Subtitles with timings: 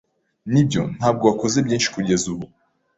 [0.51, 2.45] Nibyo, ntabwo wakoze byinshi kugeza ubu.